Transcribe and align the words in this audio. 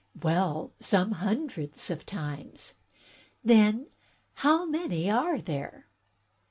"Well, 0.23 0.73
some 0.79 1.11
hundreds 1.11 1.91
of 1.91 2.07
times." 2.07 2.73
"Then 3.43 3.85
how 4.33 4.65
many 4.65 5.11
are 5.11 5.39
there?" 5.39 5.89